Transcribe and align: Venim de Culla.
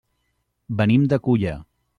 Venim 0.81 1.05
de 1.13 1.23
Culla. 1.29 1.57